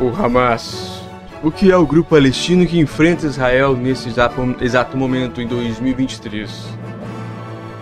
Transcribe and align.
o 0.00 0.08
Hamas. 0.08 1.02
O 1.42 1.50
que 1.50 1.70
é 1.70 1.76
o 1.76 1.86
grupo 1.86 2.10
palestino 2.10 2.66
que 2.66 2.78
enfrenta 2.78 3.26
Israel 3.26 3.76
nesse 3.76 4.08
exato, 4.08 4.96
momento, 4.96 5.40
em 5.40 5.46
2023? 5.46 6.50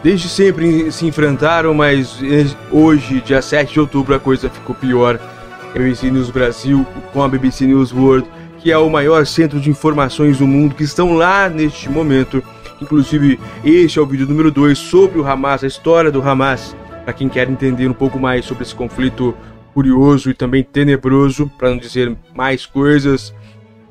Desde 0.03 0.29
sempre 0.29 0.91
se 0.93 1.07
enfrentaram, 1.07 1.73
mas 1.75 2.19
hoje, 2.71 3.21
dia 3.23 3.41
7 3.41 3.73
de 3.73 3.81
outubro, 3.81 4.15
a 4.15 4.21
coisa 4.21 4.51
ficou 4.51 4.75
pior. 4.75 5.19
A 5.75 5.79
BBC 5.79 6.11
News 6.11 6.31
Brasil 6.31 6.87
com 7.13 7.23
a 7.23 7.29
BBC 7.29 7.67
News 7.67 7.93
World, 7.93 8.27
que 8.59 8.73
é 8.73 8.79
o 8.79 8.89
maior 8.89 9.27
centro 9.27 9.61
de 9.61 9.69
informações 9.69 10.39
do 10.39 10.47
mundo, 10.47 10.75
que 10.75 10.85
estão 10.85 11.15
lá 11.15 11.49
neste 11.49 11.91
momento. 11.91 12.43
Inclusive, 12.81 13.41
este 13.65 13.99
é 13.99 14.03
o 14.03 14.07
vídeo 14.07 14.27
número 14.27 14.51
2 14.51 14.79
sobre 14.79 15.19
o 15.19 15.27
Hamas, 15.27 15.65
a 15.65 15.67
história 15.67 16.11
do 16.11 16.27
Hamas, 16.27 16.77
para 17.05 17.13
quem 17.13 17.29
quer 17.29 17.49
entender 17.49 17.89
um 17.89 17.95
pouco 17.95 18.19
mais 18.19 18.45
sobre 18.45 18.65
esse 18.65 18.75
conflito 18.75 19.35
curioso 19.77 20.31
e 20.31 20.35
também 20.35 20.63
tenebroso, 20.63 21.53
para 21.59 21.69
não 21.69 21.77
dizer 21.77 22.17
mais 22.35 22.65
coisas. 22.65 23.35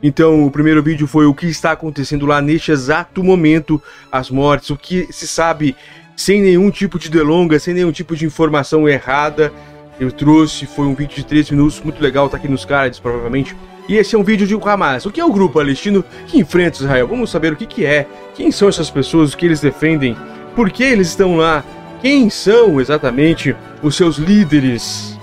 Então, 0.01 0.43
o 0.43 0.49
primeiro 0.49 0.81
vídeo 0.81 1.05
foi 1.05 1.27
o 1.27 1.33
que 1.33 1.45
está 1.45 1.73
acontecendo 1.73 2.25
lá 2.25 2.41
neste 2.41 2.71
exato 2.71 3.23
momento, 3.23 3.79
as 4.11 4.31
mortes, 4.31 4.71
o 4.71 4.75
que 4.75 5.07
se 5.11 5.27
sabe 5.27 5.75
sem 6.15 6.41
nenhum 6.41 6.71
tipo 6.71 6.97
de 6.97 7.07
delonga, 7.07 7.59
sem 7.59 7.71
nenhum 7.71 7.91
tipo 7.91 8.15
de 8.15 8.25
informação 8.25 8.89
errada. 8.89 9.53
Eu 9.99 10.11
trouxe, 10.11 10.65
foi 10.65 10.87
um 10.87 10.95
vídeo 10.95 11.17
de 11.17 11.25
3 11.25 11.51
minutos, 11.51 11.79
muito 11.81 12.01
legal, 12.01 12.27
tá 12.29 12.37
aqui 12.37 12.47
nos 12.47 12.65
cards, 12.65 12.99
provavelmente. 12.99 13.55
E 13.87 13.95
esse 13.95 14.15
é 14.15 14.17
um 14.17 14.23
vídeo 14.23 14.47
de 14.47 14.55
Hamas. 14.55 15.05
O 15.05 15.11
que 15.11 15.21
é 15.21 15.25
o 15.25 15.31
grupo 15.31 15.53
palestino 15.53 16.03
que 16.25 16.39
enfrenta 16.39 16.79
Israel? 16.79 17.07
Vamos 17.07 17.29
saber 17.29 17.53
o 17.53 17.55
que, 17.55 17.67
que 17.67 17.85
é, 17.85 18.07
quem 18.33 18.51
são 18.51 18.67
essas 18.67 18.89
pessoas, 18.89 19.33
o 19.33 19.37
que 19.37 19.45
eles 19.45 19.61
defendem, 19.61 20.17
por 20.55 20.71
que 20.71 20.83
eles 20.83 21.09
estão 21.09 21.37
lá, 21.37 21.63
quem 22.01 22.27
são 22.31 22.81
exatamente 22.81 23.55
os 23.83 23.95
seus 23.95 24.17
líderes. 24.17 25.14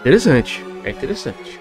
Interessante, 0.00 0.64
é 0.84 0.90
interessante. 0.90 1.60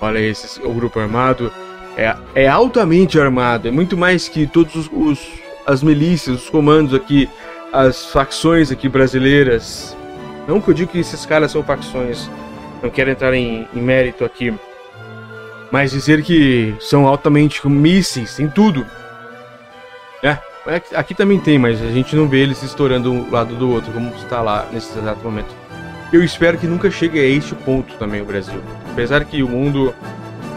Olha 0.00 0.18
esse 0.18 0.60
o 0.62 0.72
grupo 0.72 0.98
armado 0.98 1.52
é, 1.96 2.14
é 2.34 2.48
altamente 2.48 3.18
armado, 3.18 3.68
é 3.68 3.70
muito 3.70 3.96
mais 3.96 4.28
que 4.28 4.46
todos 4.46 4.74
os, 4.74 4.90
os 4.92 5.46
as 5.66 5.82
milícias, 5.82 6.44
os 6.44 6.50
comandos 6.50 6.94
aqui, 6.94 7.28
as 7.72 8.06
facções 8.06 8.70
aqui 8.70 8.88
brasileiras. 8.88 9.96
Não 10.46 10.60
que 10.60 10.70
eu 10.70 10.74
digo 10.74 10.92
que 10.92 11.00
esses 11.00 11.26
caras 11.26 11.50
são 11.50 11.62
facções, 11.62 12.30
não 12.82 12.88
quero 12.88 13.10
entrar 13.10 13.34
em, 13.34 13.66
em 13.74 13.80
mérito 13.82 14.24
aqui, 14.24 14.54
mas 15.72 15.90
dizer 15.90 16.22
que 16.22 16.76
são 16.78 17.06
altamente 17.06 17.66
mísseis 17.68 18.38
em 18.38 18.48
tudo. 18.48 18.86
É, 20.22 20.38
aqui 20.94 21.14
também 21.14 21.40
tem, 21.40 21.58
mas 21.58 21.82
a 21.82 21.88
gente 21.88 22.14
não 22.14 22.28
vê 22.28 22.38
eles 22.38 22.62
estourando 22.62 23.12
um 23.12 23.30
lado 23.30 23.54
do 23.56 23.70
outro, 23.70 23.92
como 23.92 24.08
está 24.14 24.40
lá 24.40 24.68
nesse 24.72 24.96
exato 24.96 25.20
momento. 25.22 25.65
Eu 26.12 26.22
espero 26.22 26.56
que 26.56 26.66
nunca 26.66 26.90
chegue 26.90 27.18
a 27.18 27.24
este 27.24 27.54
ponto 27.54 27.94
também 27.94 28.22
o 28.22 28.24
Brasil, 28.24 28.60
apesar 28.92 29.24
que 29.24 29.42
o 29.42 29.48
mundo 29.48 29.92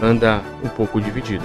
anda 0.02 0.42
um 0.64 0.70
pouco 0.70 1.02
dividido. 1.02 1.44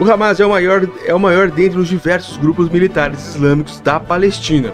O 0.00 0.10
Hamas 0.10 0.40
é 0.40 0.46
o 0.46 0.50
maior, 0.50 0.88
é 1.04 1.14
o 1.14 1.20
maior 1.20 1.50
dentre 1.50 1.78
os 1.78 1.88
diversos 1.88 2.38
grupos 2.38 2.70
militares 2.70 3.34
islâmicos 3.34 3.78
da 3.80 4.00
Palestina. 4.00 4.72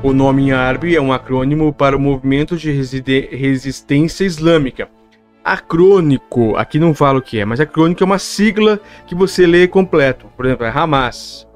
O 0.00 0.12
nome 0.12 0.44
em 0.44 0.52
árabe 0.52 0.94
é 0.94 1.00
um 1.00 1.12
acrônimo 1.12 1.72
para 1.72 1.96
o 1.96 2.00
Movimento 2.00 2.56
de 2.56 2.70
Resistência 2.70 4.24
Islâmica. 4.24 4.88
Acrônico, 5.44 6.54
aqui 6.56 6.78
não 6.78 6.94
falo 6.94 7.18
o 7.18 7.22
que 7.22 7.40
é, 7.40 7.44
mas 7.44 7.58
acrônico 7.58 8.02
é 8.04 8.06
uma 8.06 8.18
sigla 8.18 8.78
que 9.06 9.14
você 9.14 9.44
lê 9.44 9.66
completo. 9.66 10.26
Por 10.36 10.46
exemplo, 10.46 10.64
é 10.64 10.70
Hamas. 10.70 11.46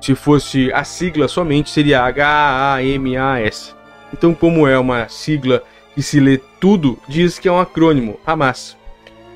Se 0.00 0.14
fosse 0.14 0.72
a 0.72 0.82
sigla 0.82 1.28
somente, 1.28 1.68
seria 1.68 2.02
H-A-M-A-S. 2.02 3.75
Então, 4.12 4.34
como 4.34 4.66
é 4.66 4.78
uma 4.78 5.08
sigla 5.08 5.62
que 5.94 6.02
se 6.02 6.20
lê 6.20 6.38
tudo, 6.60 6.98
diz 7.08 7.38
que 7.38 7.48
é 7.48 7.52
um 7.52 7.58
acrônimo, 7.58 8.20
Hamas. 8.26 8.76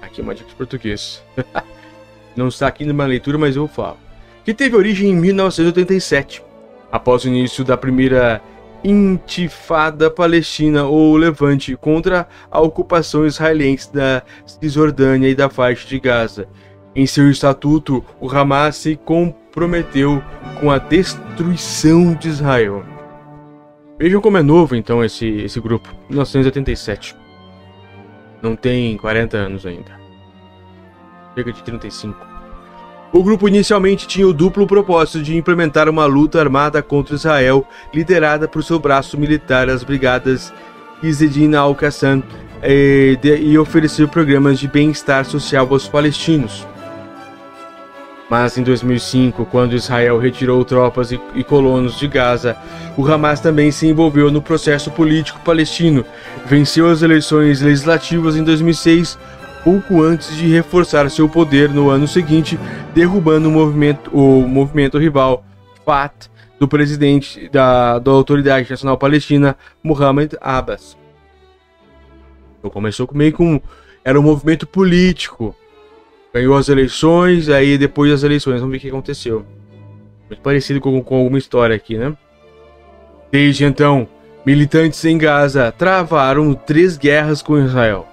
Aqui 0.03 0.21
é 0.21 0.25
uma 0.25 0.35
dica 0.35 0.49
de 0.49 0.55
português. 0.55 1.23
Não 2.37 2.49
está 2.49 2.67
aqui 2.67 2.85
numa 2.85 3.07
leitura, 3.07 3.39
mas 3.39 3.57
eu 3.57 3.67
falo. 3.67 3.99
Que 4.45 4.55
teve 4.55 4.77
origem 4.77 5.11
em 5.11 5.17
1987, 5.17 6.43
após 6.91 7.25
o 7.25 7.28
início 7.28 7.65
da 7.65 7.77
primeira 7.77 8.43
intifada 8.83 10.11
palestina 10.11 10.84
ou 10.84 11.17
levante 11.17 11.77
contra 11.77 12.27
a 12.50 12.61
ocupação 12.61 13.27
israelense 13.27 13.93
da 13.93 14.23
Cisjordânia 14.47 15.28
e 15.28 15.34
da 15.34 15.50
faixa 15.50 15.87
de 15.87 16.00
Gaza. 16.00 16.49
Em 16.94 17.06
seu 17.06 17.31
estatuto, 17.31 18.05
o 18.21 18.28
Hamas 18.28 18.77
se 18.77 18.97
comprometeu 18.97 20.23
com 20.59 20.71
a 20.71 20.78
destruição 20.78 22.15
de 22.15 22.28
Israel. 22.28 22.84
Vejam 24.00 24.19
como 24.19 24.38
é 24.38 24.43
novo 24.43 24.75
então 24.75 25.05
esse, 25.05 25.27
esse 25.27 25.61
grupo. 25.61 25.94
1987. 26.09 27.15
Não 28.41 28.56
tem 28.56 28.97
40 28.97 29.37
anos 29.37 29.66
ainda. 29.66 30.00
Chega 31.34 31.53
de 31.53 31.62
35. 31.62 32.16
O 33.12 33.22
grupo 33.22 33.47
inicialmente 33.47 34.09
tinha 34.09 34.27
o 34.27 34.33
duplo 34.33 34.66
propósito 34.66 35.22
de 35.22 35.37
implementar 35.37 35.87
uma 35.87 36.06
luta 36.06 36.41
armada 36.41 36.83
contra 36.83 37.15
Israel, 37.15 37.69
liderada 37.93 38.49
por 38.49 38.65
seu 38.65 38.78
braço 38.78 39.19
militar, 39.19 39.69
as 39.69 39.84
brigadas 39.84 40.50
Izzedin 41.03 41.55
al-Qassam, 41.55 42.22
e, 42.62 43.19
eh, 43.22 43.37
e 43.38 43.59
oferecer 43.59 44.09
programas 44.09 44.59
de 44.59 44.67
bem-estar 44.67 45.27
social 45.27 45.69
aos 45.71 45.87
palestinos. 45.87 46.67
Mas 48.31 48.57
em 48.57 48.63
2005, 48.63 49.45
quando 49.47 49.75
Israel 49.75 50.17
retirou 50.17 50.65
tropas 50.65 51.11
e, 51.11 51.21
e 51.35 51.43
colonos 51.43 51.99
de 51.99 52.07
Gaza, 52.07 52.57
o 52.97 53.05
Hamas 53.05 53.41
também 53.41 53.73
se 53.73 53.89
envolveu 53.89 54.31
no 54.31 54.41
processo 54.41 54.89
político 54.93 55.41
palestino, 55.41 56.05
venceu 56.47 56.89
as 56.89 57.03
eleições 57.03 57.61
legislativas 57.61 58.37
em 58.37 58.45
2006, 58.45 59.19
pouco 59.65 60.01
antes 60.01 60.37
de 60.37 60.47
reforçar 60.47 61.11
seu 61.11 61.29
poder 61.29 61.71
no 61.71 61.91
ano 61.91 62.07
seguinte, 62.07 62.57
derrubando 62.95 63.49
o 63.49 63.53
movimento, 63.53 64.17
o 64.17 64.47
movimento 64.47 64.97
rival 64.97 65.45
Fatah 65.85 66.31
do 66.61 66.69
presidente 66.69 67.49
da, 67.49 67.99
da 67.99 68.12
Autoridade 68.12 68.71
Nacional 68.71 68.97
Palestina, 68.97 69.57
Mohamed 69.83 70.37
Abbas. 70.41 70.97
Então 72.61 72.71
começou 72.71 73.09
meio 73.12 73.33
com 73.33 73.61
era 74.05 74.21
um 74.21 74.23
movimento 74.23 74.69
político 74.69 75.55
ganhou 76.33 76.57
as 76.57 76.69
eleições, 76.69 77.49
aí 77.49 77.77
depois 77.77 78.11
das 78.11 78.23
eleições, 78.23 78.61
vamos 78.61 78.73
ver 78.73 78.79
o 78.79 78.81
que 78.81 78.89
aconteceu. 78.89 79.45
Muito 80.29 80.41
parecido 80.43 80.81
com, 80.81 81.03
com 81.03 81.17
alguma 81.17 81.39
história 81.39 81.75
aqui, 81.75 81.99
né? 81.99 82.17
Desde 83.31 83.65
então, 83.65 84.09
militantes 84.45 85.05
em 85.05 85.19
Gaza 85.19 85.73
travaram 85.77 86.55
três 86.55 86.97
guerras 86.97 87.43
com 87.43 87.59
Israel, 87.59 88.07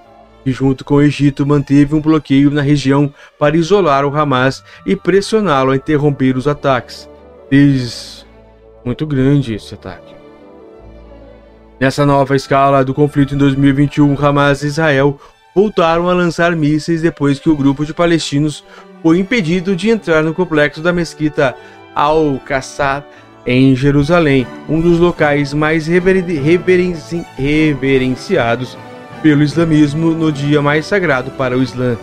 e 0.46 0.52
junto 0.52 0.84
com 0.84 0.96
o 0.96 1.02
Egito 1.02 1.46
manteve 1.46 1.94
um 1.94 2.02
bloqueio 2.02 2.50
na 2.50 2.62
região 2.62 3.14
para 3.38 3.58
isolar 3.58 4.06
o 4.06 4.16
Hamas 4.16 4.64
e 4.86 4.96
pressioná-lo 4.96 5.72
a 5.72 5.76
interromper 5.76 6.38
os 6.38 6.48
ataques. 6.48 7.10
Desde 7.50 8.26
muito 8.84 9.06
grande 9.06 9.54
esse 9.54 9.74
ataque. 9.74 10.16
Nessa 11.80 12.06
nova 12.06 12.36
escala 12.36 12.84
do 12.84 12.94
conflito 12.94 13.36
em 13.36 13.38
2021, 13.38 14.16
Hamas 14.26 14.64
e 14.64 14.68
Israel 14.68 15.20
voltaram 15.58 16.08
a 16.08 16.14
lançar 16.14 16.56
mísseis 16.56 17.02
depois 17.02 17.40
que 17.40 17.50
o 17.50 17.58
grupo 17.58 17.84
de 17.84 17.92
palestinos 17.92 18.64
foi 19.02 19.18
impedido 19.18 19.76
de 19.76 19.90
entrar 19.90 20.22
no 20.22 20.32
complexo 20.32 20.84
da 20.84 20.94
mesquita 20.94 21.56
Al-Qassar 21.96 23.04
em 23.44 23.76
Jerusalém, 23.76 24.46
um 24.70 24.80
dos 24.80 25.00
locais 25.00 25.56
mais 25.56 25.88
reverenci 25.88 27.26
reverenciados 27.36 28.78
pelo 29.24 29.42
islamismo 29.42 30.12
no 30.12 30.32
dia 30.32 30.62
mais 30.62 30.86
sagrado 30.86 31.32
para 31.32 31.58
o 31.58 31.64
Islã. 31.64 31.98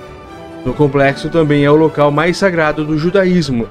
No 0.67 0.75
complexo 0.75 1.31
também 1.31 1.65
é 1.65 1.71
o 1.71 1.77
local 1.77 2.11
mais 2.11 2.37
sagrado 2.37 2.85
do 2.85 2.99
judaísmo, 2.99 3.69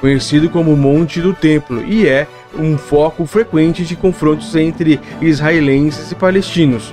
conhecido 0.00 0.50
como 0.50 0.76
Monte 0.76 1.20
do 1.20 1.32
Templo, 1.32 1.84
e 1.84 2.04
é 2.04 2.26
um 2.58 2.76
foco 2.76 3.24
frequente 3.26 3.84
de 3.84 3.94
confrontos 3.94 4.56
entre 4.56 4.98
israelenses 5.20 6.10
e 6.10 6.16
palestinos. 6.16 6.92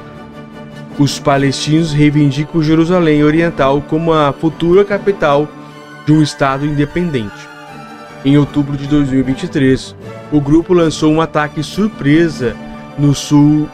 Os 0.97 1.19
palestinos 1.19 1.93
reivindicam 1.93 2.61
Jerusalém 2.61 3.23
Oriental 3.23 3.81
como 3.87 4.11
a 4.11 4.33
futura 4.33 4.83
capital 4.83 5.47
de 6.05 6.11
um 6.11 6.23
Estado 6.23 6.65
independente. 6.65 7.47
Em 8.25 8.37
outubro 8.37 8.75
de 8.75 8.87
2023, 8.87 9.95
o 10.31 10.41
grupo 10.41 10.73
lançou 10.73 11.13
um 11.13 11.21
ataque 11.21 11.61
surpresa 11.61 12.55
no 12.97 13.13
sul 13.13 13.69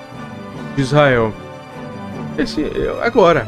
de 0.75 0.81
Israel. 0.81 1.33
Esse, 2.37 2.65
agora, 3.01 3.47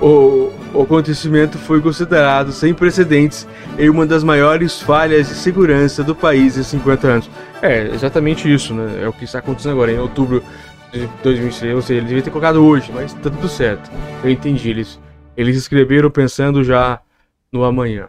o, 0.00 0.50
o 0.74 0.82
acontecimento 0.82 1.58
foi 1.58 1.80
considerado 1.80 2.50
sem 2.50 2.74
precedentes 2.74 3.46
em 3.78 3.88
uma 3.88 4.04
das 4.04 4.24
maiores 4.24 4.80
falhas 4.80 5.28
de 5.28 5.34
segurança 5.34 6.02
do 6.02 6.14
país 6.14 6.56
em 6.56 6.62
50 6.62 7.06
anos. 7.06 7.30
É 7.62 7.88
exatamente 7.94 8.52
isso, 8.52 8.74
né? 8.74 9.02
É 9.02 9.08
o 9.08 9.12
que 9.12 9.24
está 9.24 9.38
acontecendo 9.38 9.72
agora. 9.72 9.92
Em 9.92 9.98
outubro 9.98 10.42
de 10.92 11.06
2006, 11.22 11.74
ou 11.74 11.82
seja, 11.82 12.00
ele 12.00 12.08
devia 12.08 12.22
ter 12.22 12.30
colocado 12.30 12.64
hoje, 12.64 12.90
mas 12.92 13.12
tá 13.14 13.30
tudo 13.30 13.48
certo. 13.48 13.90
Eu 14.22 14.30
entendi. 14.30 14.70
Eles, 14.70 15.00
eles 15.36 15.56
escreveram 15.56 16.10
pensando 16.10 16.64
já 16.64 17.00
no 17.52 17.64
amanhã. 17.64 18.08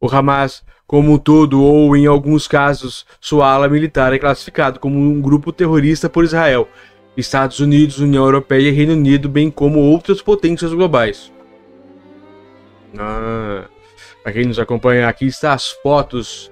O 0.00 0.08
Hamas, 0.08 0.64
como 0.86 1.12
um 1.12 1.18
todo, 1.18 1.62
ou 1.62 1.96
em 1.96 2.06
alguns 2.06 2.48
casos, 2.48 3.06
sua 3.20 3.50
ala 3.50 3.68
militar 3.68 4.12
é 4.12 4.18
classificado 4.18 4.80
como 4.80 4.98
um 4.98 5.20
grupo 5.20 5.52
terrorista 5.52 6.08
por 6.08 6.24
Israel. 6.24 6.68
Estados 7.16 7.60
Unidos, 7.60 7.98
União 7.98 8.24
Europeia 8.24 8.68
e 8.68 8.72
Reino 8.72 8.94
Unido, 8.94 9.28
bem 9.28 9.50
como 9.50 9.78
outras 9.78 10.22
potências 10.22 10.72
globais. 10.72 11.32
Ah, 12.98 13.64
para 14.22 14.32
quem 14.32 14.44
nos 14.44 14.58
acompanha, 14.58 15.08
aqui 15.08 15.26
está 15.26 15.52
as 15.52 15.70
fotos, 15.70 16.51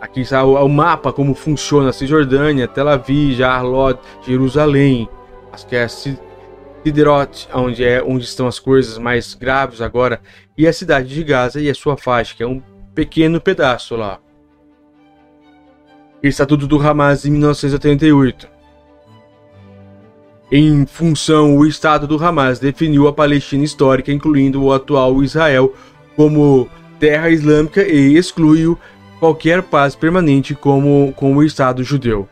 aqui 0.00 0.20
está 0.20 0.44
o, 0.44 0.54
o 0.54 0.68
mapa 0.68 1.12
como 1.12 1.34
funciona 1.34 1.90
a 1.90 1.92
Cisjordânia, 1.92 2.68
Tel 2.68 2.88
Aviv, 2.88 3.36
Jarlot, 3.36 4.00
Jerusalém, 4.26 5.08
acho 5.52 5.66
que 5.66 5.76
é 5.76 5.86
Siderot, 5.88 7.48
onde 7.54 7.84
é 7.84 8.02
onde 8.02 8.24
estão 8.24 8.46
as 8.46 8.58
coisas 8.58 8.98
mais 8.98 9.34
graves 9.34 9.80
agora, 9.80 10.20
e 10.56 10.66
a 10.66 10.72
cidade 10.72 11.08
de 11.08 11.22
Gaza 11.22 11.60
e 11.60 11.68
a 11.68 11.74
sua 11.74 11.96
faixa, 11.96 12.34
que 12.36 12.42
é 12.42 12.46
um 12.46 12.62
pequeno 12.94 13.40
pedaço 13.40 13.96
lá. 13.96 14.18
Estatuto 16.22 16.66
do 16.66 16.80
Hamas 16.80 17.24
em 17.24 17.30
1988. 17.30 18.48
Em 20.50 20.86
função, 20.86 21.56
o 21.56 21.66
Estado 21.66 22.06
do 22.06 22.22
Hamas 22.24 22.58
definiu 22.58 23.06
a 23.06 23.12
Palestina 23.12 23.62
histórica, 23.62 24.10
incluindo 24.10 24.62
o 24.64 24.72
atual 24.72 25.22
Israel, 25.22 25.74
como 26.16 26.68
terra 26.98 27.30
islâmica 27.30 27.86
e 27.86 28.16
excluiu 28.16 28.76
qualquer 29.18 29.62
paz 29.62 29.94
permanente 29.94 30.54
como 30.54 31.12
com 31.16 31.36
o 31.36 31.42
Estado 31.42 31.82
judeu. 31.82 32.28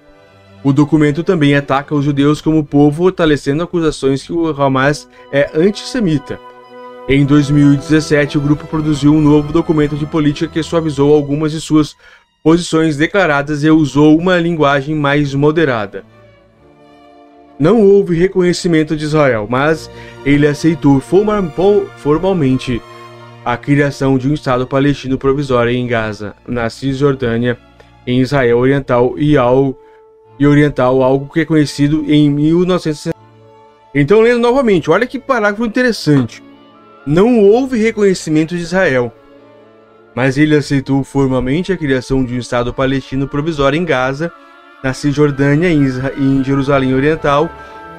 O 0.65 0.73
documento 0.73 1.23
também 1.23 1.55
ataca 1.55 1.95
os 1.95 2.05
judeus 2.05 2.41
como 2.41 2.65
povo, 2.65 3.05
fortalecendo 3.05 3.63
acusações 3.63 4.23
que 4.23 4.33
o 4.33 4.49
Hamas 4.49 5.09
é 5.31 5.51
antissemita. 5.55 6.41
Em 7.09 7.25
2017, 7.25 8.37
o 8.37 8.41
grupo 8.41 8.67
produziu 8.67 9.15
um 9.15 9.21
novo 9.21 9.53
documento 9.53 9.95
de 9.95 10.07
política 10.07 10.53
que 10.53 10.63
suavizou 10.63 11.15
algumas 11.15 11.53
de 11.53 11.61
suas 11.61 11.95
posições 12.43 12.97
declaradas 12.97 13.63
e 13.63 13.71
usou 13.71 14.19
uma 14.19 14.39
linguagem 14.39 14.95
mais 14.95 15.35
moderada. 15.35 16.05
Não 17.59 17.81
houve 17.81 18.17
reconhecimento 18.17 18.97
de 18.97 19.05
Israel, 19.05 19.47
mas 19.49 19.89
ele 20.25 20.47
aceitou 20.47 21.01
formalmente 21.01 22.83
a 23.47 23.57
criação 23.57 24.19
de 24.19 24.29
um 24.29 24.35
Estado 24.35 24.67
palestino 24.67 25.17
provisório 25.17 25.71
em 25.71 25.87
Gaza, 25.87 26.35
na 26.49 26.69
Cisjordânia, 26.69 27.57
em 28.05 28.21
Israel 28.21 28.59
Oriental 28.59 29.15
e, 29.17 29.37
ao, 29.37 29.79
e 30.37 30.45
Oriental, 30.45 31.01
algo 31.01 31.33
que 31.33 31.43
é 31.43 31.45
conhecido 31.45 32.05
em 32.09 32.29
1960. 32.29 33.17
Então, 33.95 34.21
lendo 34.21 34.41
novamente, 34.41 34.91
olha 34.91 35.07
que 35.07 35.21
parágrafo 35.21 35.65
interessante. 35.65 36.43
Não 37.07 37.39
houve 37.39 37.79
reconhecimento 37.79 38.57
de 38.57 38.63
Israel, 38.63 39.13
mas 40.13 40.37
ele 40.37 40.57
aceitou 40.57 41.05
formalmente 41.05 41.73
a 41.73 41.77
criação 41.77 42.25
de 42.25 42.35
um 42.35 42.39
Estado 42.39 42.75
palestino 42.75 43.29
provisório 43.29 43.79
em 43.79 43.85
Gaza, 43.85 44.33
na 44.83 44.93
Cisjordânia 44.93 45.69
e 45.69 46.21
em 46.21 46.43
Jerusalém 46.43 46.93
Oriental, 46.95 47.49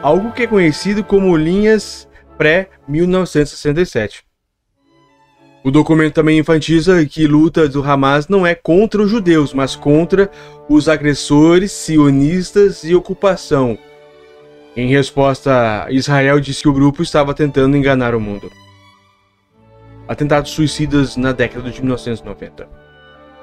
algo 0.02 0.34
que 0.34 0.44
é 0.44 0.48
conhecido 0.48 1.06
como 1.06 1.38
linhas 1.38 2.06
pré-1967. 2.38 4.27
O 5.68 5.72
documento 5.72 6.14
também 6.14 6.40
enfatiza 6.40 7.06
que 7.06 7.28
luta 7.28 7.68
do 7.68 7.84
Hamas 7.84 8.30
não 8.30 8.48
é 8.48 8.56
contra 8.56 9.02
os 9.02 9.12
judeus, 9.12 9.54
mas 9.54 9.76
contra 9.76 10.32
os 10.70 10.88
agressores 10.88 11.74
sionistas 11.74 12.86
e 12.86 12.96
ocupação. 12.96 13.78
Em 14.78 14.88
resposta, 14.88 15.86
Israel 15.90 16.40
disse 16.40 16.62
que 16.62 16.70
o 16.70 16.74
grupo 16.74 17.04
estava 17.04 17.34
tentando 17.34 17.76
enganar 17.76 18.16
o 18.16 18.22
mundo 18.22 18.50
atentados 20.08 20.52
suicidas 20.52 21.18
na 21.18 21.34
década 21.34 21.70
de 21.70 21.82
1990. 21.82 22.66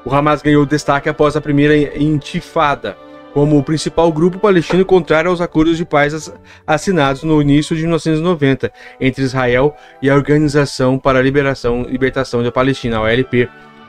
O 0.03 0.11
Hamas 0.11 0.41
ganhou 0.41 0.65
destaque 0.65 1.11
após 1.11 1.37
a 1.37 1.43
primeira 1.43 1.77
intifada, 2.03 2.97
como 3.35 3.59
o 3.59 3.65
principal 3.65 4.13
grupo 4.13 4.39
palestino 4.39 4.85
contrário 4.85 5.29
aos 5.29 5.41
acordos 5.41 5.77
de 5.77 5.85
paz 5.85 6.33
assinados 6.65 7.25
no 7.25 7.43
início 7.43 7.75
de 7.75 7.83
1990 7.83 8.73
entre 9.01 9.25
Israel 9.25 9.75
e 10.01 10.09
a 10.09 10.15
Organização 10.15 10.97
para 11.01 11.19
a 11.19 11.23
Liberação 11.23 11.83
e 11.83 11.91
Libertação 11.91 12.45
da 12.45 12.53
Palestina, 12.53 13.01
OLP, 13.01 13.49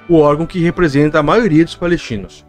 o 0.10 0.18
órgão 0.18 0.48
que 0.48 0.60
representa 0.60 1.20
a 1.20 1.24
maioria 1.24 1.64
dos 1.64 1.76
palestinos. 1.76 2.44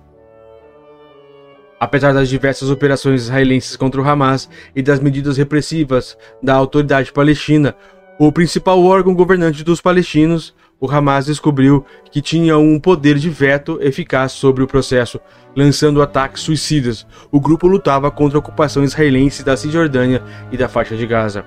Apesar 1.78 2.14
das 2.14 2.30
diversas 2.30 2.70
operações 2.70 3.24
israelenses 3.24 3.76
contra 3.76 4.00
o 4.00 4.08
Hamas 4.08 4.48
e 4.74 4.80
das 4.80 4.98
medidas 4.98 5.36
repressivas 5.36 6.16
da 6.42 6.54
autoridade 6.54 7.12
palestina, 7.12 7.76
o 8.18 8.32
principal 8.32 8.82
órgão 8.82 9.14
governante 9.14 9.62
dos 9.62 9.82
palestinos, 9.82 10.54
o 10.80 10.90
Hamas 10.90 11.26
descobriu 11.26 11.84
que 12.10 12.20
tinha 12.20 12.58
um 12.58 12.78
poder 12.78 13.16
de 13.16 13.30
veto 13.30 13.78
eficaz 13.80 14.32
sobre 14.32 14.62
o 14.62 14.66
processo, 14.66 15.18
lançando 15.54 16.02
ataques 16.02 16.42
suicidas. 16.42 17.06
O 17.30 17.40
grupo 17.40 17.66
lutava 17.66 18.10
contra 18.10 18.36
a 18.36 18.40
ocupação 18.40 18.84
israelense 18.84 19.42
da 19.44 19.56
Cisjordânia 19.56 20.22
e 20.52 20.56
da 20.56 20.68
faixa 20.68 20.96
de 20.96 21.06
Gaza. 21.06 21.44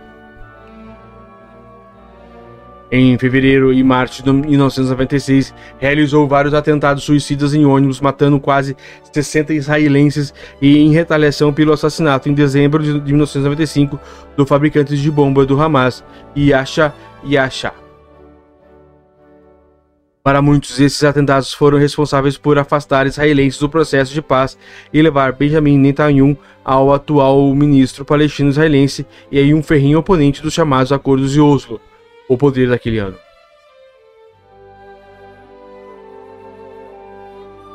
Em 2.92 3.16
fevereiro 3.20 3.72
e 3.72 3.84
março 3.84 4.24
de 4.24 4.34
1996, 4.34 5.54
realizou 5.78 6.28
vários 6.28 6.56
atentados 6.56 7.04
suicidas 7.04 7.54
em 7.54 7.64
ônibus, 7.64 8.02
matando 8.02 8.40
quase 8.40 8.76
60 9.14 9.54
israelenses 9.54 10.34
e 10.60 10.80
em 10.80 10.92
retaliação 10.92 11.54
pelo 11.54 11.72
assassinato 11.72 12.30
em 12.30 12.34
dezembro 12.34 12.82
de 12.82 13.00
1995 13.00 14.00
do 14.36 14.44
fabricante 14.44 14.98
de 14.98 15.12
bomba 15.12 15.46
do 15.46 15.62
Hamas, 15.62 16.04
Yasha 16.36 16.92
Yasha. 17.24 17.89
Para 20.22 20.42
muitos, 20.42 20.80
esses 20.80 21.04
atentados 21.04 21.54
foram 21.54 21.78
responsáveis 21.78 22.38
por 22.38 22.58
afastar 22.58 23.08
israelenses 23.08 23.60
do 23.60 23.70
processo 23.70 24.14
de 24.14 24.22
paz 24.22 24.58
e 24.94 25.02
levar 25.02 25.32
Benjamin 25.32 25.78
Netanyahu 25.78 26.38
ao 26.64 26.94
atual 26.94 27.54
ministro 27.56 28.04
palestino-israelense 28.04 29.06
e 29.32 29.40
aí 29.40 29.54
um 29.54 29.64
ferrinho 29.64 29.98
oponente 29.98 30.42
dos 30.42 30.54
chamados 30.54 30.92
Acordos 30.92 31.32
de 31.32 31.40
Oslo 31.40 31.80
o 32.28 32.38
poder 32.38 32.70
daquele 32.70 33.00
ano. 33.00 33.16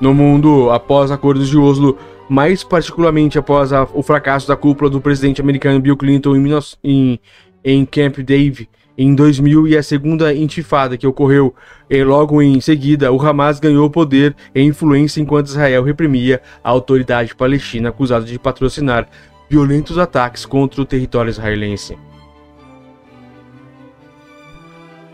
No 0.01 0.13
mundo, 0.13 0.71
após 0.71 1.11
acordos 1.11 1.49
de 1.49 1.57
Oslo, 1.57 1.99
mais 2.29 2.63
particularmente 2.63 3.39
após 3.39 3.73
a, 3.73 3.89
o 3.93 4.03
fracasso 4.03 4.47
da 4.47 4.57
cúpula 4.57 4.91
do 4.91 5.01
presidente 5.01 5.41
americano 5.41 5.81
Bill 5.81 5.97
Clinton 5.97 6.37
em, 6.37 6.53
em, 6.85 7.21
em 7.65 7.85
Camp 7.87 8.19
David 8.19 8.69
em 8.97 9.15
2000 9.15 9.69
e 9.69 9.77
a 9.77 9.83
segunda 9.83 10.33
intifada 10.35 10.97
que 10.97 11.07
ocorreu 11.07 11.55
e 11.91 12.03
logo 12.03 12.41
em 12.41 12.61
seguida, 12.61 13.13
o 13.13 13.21
Hamas 13.21 13.61
ganhou 13.61 13.91
poder 13.91 14.35
e 14.55 14.63
influência 14.63 15.21
enquanto 15.21 15.49
Israel 15.49 15.83
reprimia 15.83 16.41
a 16.63 16.71
autoridade 16.71 17.35
palestina 17.35 17.89
acusada 17.91 18.25
de 18.25 18.39
patrocinar 18.39 19.09
violentos 19.51 19.99
ataques 19.99 20.47
contra 20.47 20.81
o 20.81 20.85
território 20.85 21.31
israelense. 21.31 21.97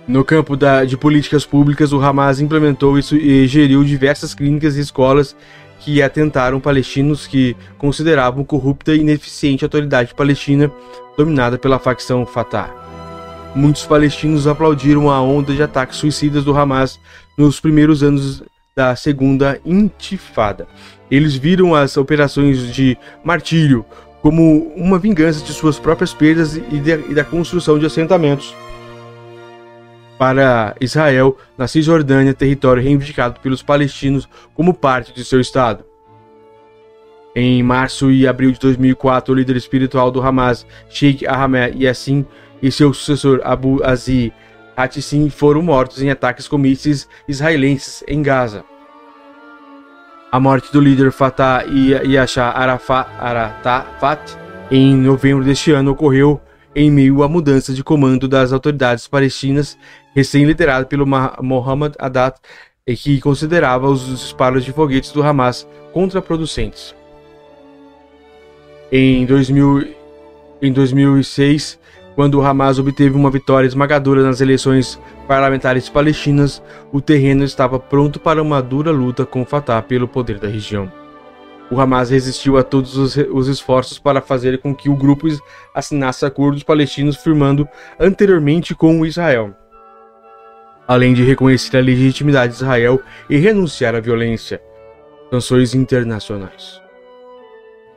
No 0.06 0.25
campo 0.25 0.56
da, 0.56 0.84
de 0.84 0.96
políticas 0.96 1.46
públicas, 1.46 1.92
o 1.92 2.00
Hamas 2.00 2.40
implementou 2.40 2.99
isso 2.99 3.16
e 3.16 3.46
geriu 3.46 3.84
diversas 3.84 4.34
clínicas 4.34 4.76
e 4.76 4.80
escolas 4.80 5.37
que 5.78 6.02
atentaram 6.02 6.60
palestinos 6.60 7.26
que 7.26 7.56
consideravam 7.78 8.44
corrupta 8.44 8.94
e 8.94 9.00
ineficiente 9.00 9.64
a 9.64 9.66
autoridade 9.66 10.14
palestina 10.14 10.70
dominada 11.16 11.58
pela 11.58 11.78
facção 11.78 12.26
Fatah. 12.26 12.89
Muitos 13.54 13.85
palestinos 13.85 14.47
aplaudiram 14.47 15.11
a 15.11 15.21
onda 15.21 15.52
de 15.52 15.62
ataques 15.62 15.99
suicidas 15.99 16.45
do 16.45 16.57
Hamas 16.57 17.00
nos 17.37 17.59
primeiros 17.59 18.02
anos 18.02 18.42
da 18.76 18.95
segunda 18.95 19.61
intifada. 19.64 20.69
Eles 21.11 21.35
viram 21.35 21.75
as 21.75 21.97
operações 21.97 22.73
de 22.73 22.97
martírio 23.25 23.85
como 24.23 24.73
uma 24.76 24.99
vingança 24.99 25.45
de 25.45 25.52
suas 25.52 25.78
próprias 25.78 26.14
perdas 26.14 26.57
e, 26.57 26.61
de, 26.61 27.11
e 27.11 27.14
da 27.14 27.25
construção 27.25 27.78
de 27.78 27.87
assentamentos 27.87 28.54
para 30.21 30.76
Israel 30.80 31.37
na 31.57 31.66
Cisjordânia, 31.66 32.35
território 32.35 32.83
reivindicado 32.83 33.40
pelos 33.40 33.62
palestinos 33.62 34.28
como 34.54 34.75
parte 34.75 35.14
de 35.14 35.25
seu 35.25 35.40
Estado. 35.40 35.83
Em 37.35 37.62
março 37.62 38.11
e 38.11 38.28
abril 38.28 38.52
de 38.52 38.59
2004, 38.59 39.33
o 39.33 39.37
líder 39.37 39.57
espiritual 39.57 40.11
do 40.11 40.21
Hamas, 40.21 40.66
Sheikh 40.90 41.26
Ahmed 41.26 41.83
Yassin, 41.83 42.26
e 42.62 42.71
seu 42.71 42.93
sucessor 42.93 43.40
Abu 43.45 43.83
Aziz 43.85 44.33
Hatissin 44.76 45.29
foram 45.31 45.62
mortos 45.62 46.02
em 46.02 46.11
ataques 46.11 46.49
com 46.49 46.57
mísseis 46.57 47.09
israelenses 47.29 48.02
em 48.09 48.23
Gaza. 48.23 48.64
A 50.33 50.38
morte 50.38 50.73
do 50.73 50.81
líder 50.81 51.11
Fatah 51.11 51.64
Yashar 52.05 52.57
Arafat 52.57 54.37
em 54.71 54.95
novembro 54.97 55.45
deste 55.45 55.73
ano 55.73 55.90
ocorreu 55.90 56.40
em 56.75 56.90
meio 56.90 57.23
à 57.23 57.29
mudança 57.29 57.75
de 57.75 57.83
comando 57.83 58.29
das 58.29 58.52
autoridades 58.52 59.09
palestinas, 59.09 59.76
recém-liderada 60.14 60.87
pelo 60.87 61.05
Mohammed 61.07 61.97
Haddad, 61.99 62.37
que 62.87 63.21
considerava 63.21 63.88
os 63.88 64.07
disparos 64.07 64.64
de 64.64 64.73
foguetes 64.73 65.11
do 65.11 65.23
Hamas 65.23 65.67
contraproducentes. 65.93 66.95
Em, 68.93 69.26
2000, 69.26 69.88
em 70.62 70.73
2006, 70.73 71.79
quando 72.14 72.35
o 72.35 72.43
Hamas 72.43 72.79
obteve 72.79 73.17
uma 73.17 73.31
vitória 73.31 73.67
esmagadora 73.67 74.23
nas 74.23 74.40
eleições 74.40 75.00
parlamentares 75.26 75.88
palestinas, 75.88 76.62
o 76.93 77.00
terreno 77.00 77.45
estava 77.45 77.79
pronto 77.79 78.19
para 78.19 78.43
uma 78.43 78.61
dura 78.61 78.90
luta 78.90 79.25
com 79.25 79.45
Fatah 79.45 79.81
pelo 79.83 80.09
poder 80.09 80.38
da 80.38 80.49
região. 80.49 80.90
O 81.71 81.81
Hamas 81.81 82.11
resistiu 82.11 82.59
a 82.59 82.64
todos 82.64 82.97
os, 82.97 83.17
os 83.17 83.47
esforços 83.47 83.99
para 83.99 84.21
fazer 84.21 84.59
com 84.59 84.75
que 84.75 84.90
o 84.90 84.97
grupo 84.97 85.29
assinasse 85.73 86.26
acordos 86.26 86.64
palestinos 86.64 87.17
firmando 87.17 87.69
anteriormente 87.99 88.75
com 88.75 89.07
Israel, 89.07 89.55
além 90.87 91.14
de 91.14 91.23
reconhecer 91.23 91.76
a 91.76 91.81
legitimidade 91.81 92.55
de 92.55 92.59
Israel 92.59 93.00
e 93.29 93.37
renunciar 93.37 93.95
à 93.95 94.00
violência. 94.00 94.61
Sanções 95.31 95.76
internacionais. 95.76 96.83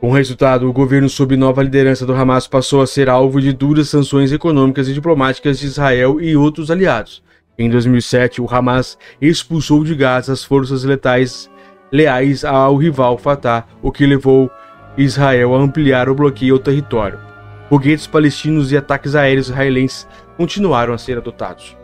Com 0.04 0.10
o 0.10 0.14
resultado, 0.14 0.68
o 0.68 0.74
governo 0.74 1.08
sob 1.08 1.38
nova 1.38 1.64
liderança 1.64 2.06
do 2.06 2.14
Hamas 2.14 2.46
passou 2.46 2.82
a 2.82 2.86
ser 2.86 3.08
alvo 3.08 3.40
de 3.40 3.54
duras 3.54 3.88
sanções 3.88 4.34
econômicas 4.34 4.90
e 4.90 4.94
diplomáticas 4.94 5.58
de 5.58 5.66
Israel 5.66 6.20
e 6.20 6.36
outros 6.36 6.70
aliados. 6.70 7.24
Em 7.58 7.70
2007, 7.70 8.42
o 8.42 8.54
Hamas 8.54 8.98
expulsou 9.22 9.82
de 9.82 9.96
Gaza 9.96 10.34
as 10.34 10.44
forças 10.44 10.84
letais 10.84 11.50
leais 11.90 12.44
ao 12.44 12.76
rival 12.76 13.18
Fatah, 13.18 13.66
o 13.82 13.94
que 13.94 14.06
levou 14.06 14.52
Israel 14.98 15.56
a 15.56 15.60
ampliar 15.60 16.10
o 16.10 16.16
bloqueio 16.16 16.56
ao 16.56 16.60
território. 16.60 17.18
Foguetes 17.70 18.06
palestinos 18.06 18.74
e 18.74 18.76
ataques 18.76 19.16
aéreos 19.16 19.48
israelenses 19.48 20.06
continuaram 20.36 20.94
a 20.94 20.98
ser 20.98 21.18
adotados. 21.18 21.78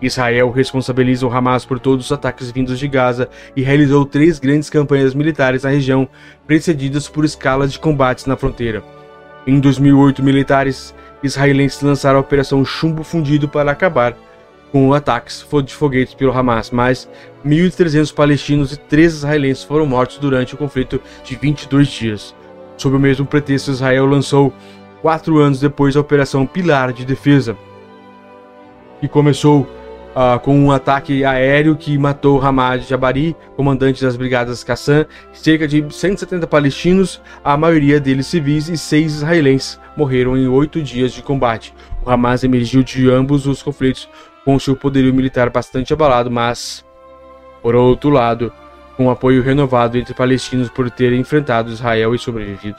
Israel 0.00 0.50
responsabiliza 0.50 1.26
o 1.26 1.32
Hamas 1.32 1.64
por 1.64 1.78
todos 1.78 2.06
os 2.06 2.12
ataques 2.12 2.50
vindos 2.50 2.78
de 2.78 2.86
Gaza 2.86 3.28
e 3.54 3.62
realizou 3.62 4.04
três 4.04 4.38
grandes 4.38 4.68
campanhas 4.68 5.14
militares 5.14 5.62
na 5.62 5.70
região, 5.70 6.08
precedidas 6.46 7.08
por 7.08 7.24
escalas 7.24 7.72
de 7.72 7.78
combates 7.78 8.26
na 8.26 8.36
fronteira. 8.36 8.82
Em 9.46 9.58
2008, 9.58 10.22
militares 10.22 10.94
israelenses 11.22 11.80
lançaram 11.80 12.18
a 12.18 12.20
Operação 12.20 12.64
Chumbo 12.64 13.02
Fundido 13.02 13.48
para 13.48 13.70
acabar 13.70 14.16
com 14.72 14.92
ataques 14.92 15.46
de 15.64 15.74
foguetes 15.74 16.14
pelo 16.14 16.36
Hamas, 16.36 16.70
mas 16.70 17.08
1.300 17.46 18.12
palestinos 18.12 18.72
e 18.72 18.76
13 18.76 19.16
israelenses 19.16 19.64
foram 19.64 19.86
mortos 19.86 20.18
durante 20.18 20.54
o 20.54 20.58
conflito 20.58 21.00
de 21.24 21.36
22 21.36 21.88
dias. 21.88 22.34
Sob 22.76 22.94
o 22.94 23.00
mesmo 23.00 23.24
pretexto, 23.24 23.70
Israel 23.70 24.04
lançou, 24.04 24.52
quatro 25.00 25.38
anos 25.38 25.60
depois, 25.60 25.96
a 25.96 26.00
Operação 26.00 26.46
Pilar 26.46 26.92
de 26.92 27.06
Defesa, 27.06 27.56
que 29.00 29.08
começou 29.08 29.66
uh, 30.16 30.40
com 30.40 30.58
um 30.58 30.72
ataque 30.72 31.24
aéreo 31.24 31.76
que 31.76 31.98
matou 31.98 32.40
Hamad 32.40 32.82
Jabari, 32.82 33.36
comandante 33.54 34.02
das 34.02 34.16
brigadas 34.16 34.64
Qassam, 34.64 35.04
cerca 35.34 35.68
de 35.68 35.84
170 35.88 36.46
palestinos, 36.46 37.20
a 37.44 37.56
maioria 37.56 38.00
deles 38.00 38.26
civis, 38.26 38.70
e 38.70 38.78
seis 38.78 39.16
israelenses 39.16 39.78
morreram 39.94 40.36
em 40.36 40.48
oito 40.48 40.82
dias 40.82 41.12
de 41.12 41.22
combate. 41.22 41.74
O 42.02 42.10
Hamas 42.10 42.42
emergiu 42.42 42.82
de 42.82 43.10
ambos 43.10 43.46
os 43.46 43.62
conflitos 43.62 44.08
com 44.44 44.58
seu 44.58 44.74
poderio 44.74 45.12
militar 45.12 45.50
bastante 45.50 45.92
abalado, 45.92 46.30
mas, 46.30 46.84
por 47.60 47.74
outro 47.74 48.08
lado, 48.10 48.52
com 48.96 49.06
um 49.06 49.10
apoio 49.10 49.42
renovado 49.42 49.98
entre 49.98 50.14
palestinos 50.14 50.70
por 50.70 50.90
terem 50.90 51.20
enfrentado 51.20 51.70
Israel 51.70 52.14
e 52.14 52.18
sobrevivido. 52.18 52.78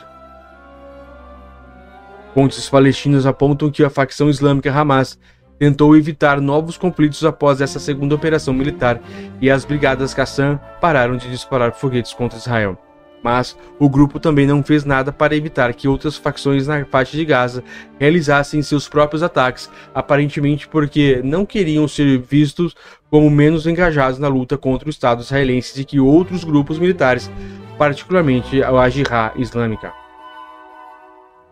Fontes 2.33 2.69
palestinas 2.69 3.25
apontam 3.25 3.69
que 3.71 3.83
a 3.83 3.89
facção 3.89 4.29
islâmica 4.29 4.71
Hamas 4.71 5.19
tentou 5.57 5.95
evitar 5.95 6.39
novos 6.39 6.77
conflitos 6.77 7.23
após 7.23 7.61
essa 7.61 7.79
segunda 7.79 8.15
operação 8.15 8.53
militar 8.53 9.01
e 9.41 9.49
as 9.49 9.65
brigadas 9.65 10.13
Qassam 10.13 10.59
pararam 10.79 11.17
de 11.17 11.29
disparar 11.29 11.73
foguetes 11.73 12.13
contra 12.13 12.37
Israel. 12.37 12.77
Mas 13.23 13.57
o 13.79 13.89
grupo 13.89 14.19
também 14.19 14.45
não 14.45 14.63
fez 14.63 14.85
nada 14.85 15.11
para 15.11 15.35
evitar 15.35 15.73
que 15.73 15.87
outras 15.87 16.15
facções 16.15 16.67
na 16.67 16.85
parte 16.85 17.17
de 17.17 17.25
Gaza 17.25 17.63
realizassem 17.99 18.61
seus 18.61 18.87
próprios 18.87 19.23
ataques, 19.23 19.69
aparentemente 19.93 20.67
porque 20.67 21.21
não 21.23 21.45
queriam 21.45 21.87
ser 21.87 22.19
vistos 22.19 22.75
como 23.09 23.29
menos 23.29 23.65
engajados 23.65 24.19
na 24.19 24.27
luta 24.27 24.57
contra 24.57 24.87
o 24.87 24.91
Estado 24.91 25.21
israelense 25.21 25.75
de 25.75 25.83
que 25.83 25.99
outros 25.99 26.43
grupos 26.43 26.77
militares, 26.77 27.31
particularmente 27.77 28.61
a 28.63 28.89
Jihad 28.89 29.33
Islâmica. 29.37 29.91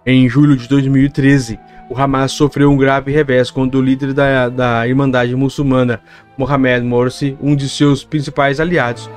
Em 0.05 0.29
julho 0.29 0.55
de 0.55 0.67
2013, 0.67 1.59
o 1.89 2.00
Hamas 2.00 2.32
sofreu 2.32 2.72
um 2.72 2.77
grave 2.77 3.12
revés 3.12 3.51
quando 3.51 3.75
o 3.75 3.82
líder 3.82 4.13
da, 4.13 4.50
da 4.50 4.88
Irmandade 4.88 5.36
Muçulmana, 5.36 6.01
Mohamed 6.38 6.86
Morsi, 6.86 7.38
um 7.42 7.56
de 7.56 7.70
seus 7.70 8.04
principais 8.04 8.60
aliados, 8.60 9.10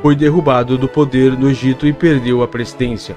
foi 0.00 0.16
derrubado 0.16 0.76
do 0.78 0.88
poder 0.88 1.32
no 1.32 1.50
Egito 1.50 1.86
e 1.86 1.92
perdeu 1.92 2.42
a 2.42 2.48
presidência. 2.48 3.14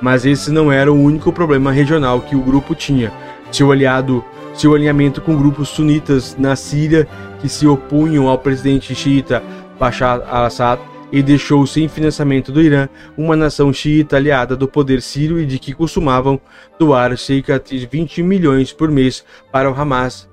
Mas 0.00 0.26
esse 0.26 0.50
não 0.50 0.72
era 0.72 0.92
o 0.92 1.00
único 1.00 1.32
problema 1.32 1.70
regional 1.70 2.20
que 2.20 2.34
o 2.34 2.42
grupo 2.42 2.74
tinha. 2.74 3.12
Seu 3.52 3.70
aliado, 3.70 4.24
seu 4.54 4.74
alinhamento 4.74 5.20
com 5.20 5.36
grupos 5.36 5.68
sunitas 5.68 6.36
na 6.36 6.56
Síria 6.56 7.06
que 7.40 7.48
se 7.48 7.66
opunham 7.66 8.28
ao 8.28 8.38
presidente 8.38 8.94
xiita 8.94 9.42
Bashar 9.78 10.22
al-Assad 10.28 10.80
e 11.12 11.22
deixou 11.22 11.66
sem 11.66 11.86
financiamento 11.88 12.50
do 12.50 12.62
Irã, 12.62 12.88
uma 13.16 13.36
nação 13.36 13.70
xiita 13.70 14.16
aliada 14.16 14.56
do 14.56 14.66
poder 14.66 15.02
sírio 15.02 15.38
e 15.38 15.44
de 15.44 15.58
que 15.58 15.74
costumavam 15.74 16.40
doar 16.78 17.16
cerca 17.18 17.60
de 17.60 17.86
20 17.86 18.22
milhões 18.22 18.72
por 18.72 18.90
mês 18.90 19.22
para 19.52 19.70
o 19.70 19.78
Hamas, 19.78 20.26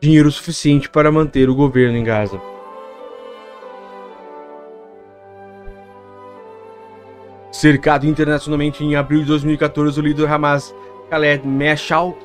dinheiro 0.00 0.32
suficiente 0.32 0.88
para 0.88 1.12
manter 1.12 1.50
o 1.50 1.54
governo 1.54 1.98
em 1.98 2.04
Gaza. 2.04 2.40
Cercado 7.52 8.06
internacionalmente 8.06 8.82
em 8.82 8.96
abril 8.96 9.20
de 9.20 9.26
2014, 9.26 10.00
o 10.00 10.02
líder 10.02 10.30
Hamas, 10.30 10.74
Khaled 11.10 11.46
Meshal, 11.46 12.16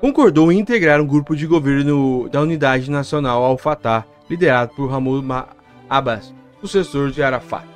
concordou 0.00 0.50
em 0.50 0.58
integrar 0.58 1.00
um 1.00 1.06
grupo 1.06 1.36
de 1.36 1.46
governo 1.46 2.28
da 2.30 2.40
Unidade 2.40 2.90
Nacional 2.90 3.42
Al-Fatah, 3.42 4.04
liderado 4.28 4.72
por 4.74 4.88
Mahmoud 4.90 5.59
Abbas, 5.90 6.32
sucessor 6.60 7.10
de 7.10 7.20
Arafat. 7.20 7.66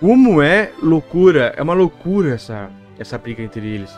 Como 0.00 0.40
é 0.40 0.72
loucura, 0.82 1.52
é 1.54 1.62
uma 1.62 1.74
loucura 1.74 2.30
essa, 2.30 2.70
essa 2.98 3.18
briga 3.18 3.42
entre 3.42 3.66
eles. 3.66 3.94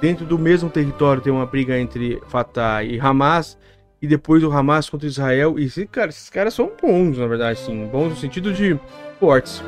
Dentro 0.00 0.24
do 0.24 0.38
mesmo 0.38 0.70
território 0.70 1.20
tem 1.20 1.32
uma 1.32 1.44
briga 1.44 1.76
entre 1.76 2.22
Fatah 2.28 2.84
e 2.84 3.00
Hamas, 3.00 3.58
e 4.00 4.06
depois 4.06 4.44
o 4.44 4.52
Hamas 4.52 4.88
contra 4.88 5.08
Israel. 5.08 5.58
E 5.58 5.68
cara, 5.88 6.10
esses 6.10 6.30
caras 6.30 6.54
são 6.54 6.70
bons, 6.80 7.18
na 7.18 7.26
verdade, 7.26 7.58
sim. 7.58 7.84
Bons 7.86 8.10
no 8.10 8.16
sentido 8.16 8.52
de 8.52 8.78
fortes. 9.18 9.60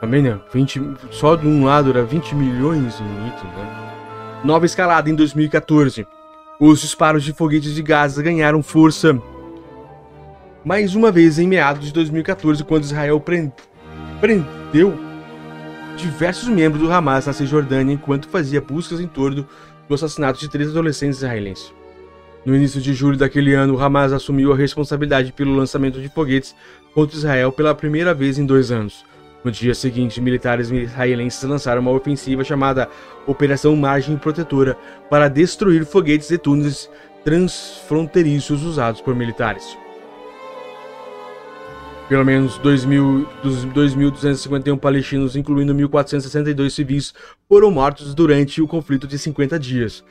Também, 0.00 0.22
né? 0.22 0.38
20, 0.52 0.80
só 1.10 1.34
de 1.34 1.48
um 1.48 1.64
lado 1.64 1.90
era 1.90 2.04
20 2.04 2.32
milhões 2.36 3.00
em 3.00 3.26
itens, 3.26 3.52
né? 3.56 4.40
Nova 4.44 4.66
escalada 4.66 5.10
em 5.10 5.16
2014. 5.16 6.06
Os 6.60 6.80
disparos 6.80 7.24
de 7.24 7.32
foguetes 7.32 7.74
de 7.74 7.82
Gaza 7.82 8.22
ganharam 8.22 8.62
força 8.62 9.20
mais 10.64 10.94
uma 10.94 11.12
vez 11.12 11.38
em 11.38 11.46
meados 11.46 11.86
de 11.86 11.92
2014, 11.92 12.64
quando 12.64 12.84
Israel 12.84 13.22
prendeu 14.20 14.98
diversos 15.96 16.48
membros 16.48 16.82
do 16.82 16.90
Hamas 16.90 17.26
na 17.26 17.32
Cisjordânia 17.32 17.92
enquanto 17.92 18.28
fazia 18.28 18.60
buscas 18.60 18.98
em 18.98 19.06
torno 19.06 19.46
do 19.86 19.94
assassinato 19.94 20.40
de 20.40 20.48
três 20.48 20.70
adolescentes 20.70 21.18
israelenses. 21.18 21.72
No 22.44 22.56
início 22.56 22.80
de 22.80 22.94
julho 22.94 23.16
daquele 23.16 23.54
ano, 23.54 23.74
o 23.74 23.80
Hamas 23.80 24.12
assumiu 24.12 24.52
a 24.52 24.56
responsabilidade 24.56 25.32
pelo 25.32 25.54
lançamento 25.54 26.00
de 26.00 26.08
foguetes 26.08 26.54
contra 26.94 27.16
Israel 27.16 27.52
pela 27.52 27.74
primeira 27.74 28.14
vez 28.14 28.38
em 28.38 28.46
dois 28.46 28.70
anos. 28.70 29.04
No 29.44 29.50
dia 29.50 29.74
seguinte, 29.74 30.20
militares 30.20 30.70
israelenses 30.70 31.42
lançaram 31.42 31.82
uma 31.82 31.90
ofensiva 31.90 32.42
chamada 32.42 32.88
Operação 33.26 33.76
Margem 33.76 34.16
Protetora 34.16 34.76
para 35.10 35.28
destruir 35.28 35.84
foguetes 35.84 36.30
e 36.30 36.38
túneis 36.38 36.88
transfronteiriços 37.22 38.62
usados 38.62 39.02
por 39.02 39.14
militares. 39.14 39.83
Pelo 42.08 42.24
menos 42.24 42.58
2.251 42.58 44.78
palestinos, 44.78 45.36
incluindo 45.36 45.74
1.462 45.74 46.70
civis, 46.70 47.14
foram 47.48 47.70
mortos 47.70 48.14
durante 48.14 48.60
o 48.60 48.68
conflito 48.68 49.06
de 49.06 49.18
50 49.18 49.58
dias. 49.58 50.04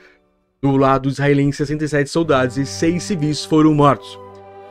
Do 0.61 0.75
lado 0.75 1.07
israelense, 1.07 1.57
67 1.57 2.09
soldados 2.09 2.57
e 2.57 2.65
6 2.65 3.03
civis 3.03 3.45
foram 3.45 3.75
mortos. 3.75 4.17